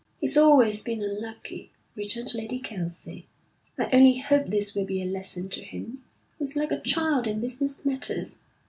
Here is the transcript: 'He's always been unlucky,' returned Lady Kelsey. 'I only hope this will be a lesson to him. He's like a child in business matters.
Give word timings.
'He's 0.17 0.35
always 0.35 0.81
been 0.81 0.99
unlucky,' 1.03 1.69
returned 1.95 2.33
Lady 2.33 2.57
Kelsey. 2.57 3.27
'I 3.77 3.89
only 3.93 4.17
hope 4.17 4.47
this 4.49 4.73
will 4.73 4.83
be 4.83 4.99
a 4.99 5.05
lesson 5.05 5.47
to 5.49 5.63
him. 5.63 6.03
He's 6.39 6.55
like 6.55 6.71
a 6.71 6.81
child 6.81 7.27
in 7.27 7.39
business 7.39 7.85
matters. 7.85 8.39